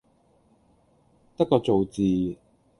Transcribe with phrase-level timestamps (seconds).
[1.37, 2.35] 得個做字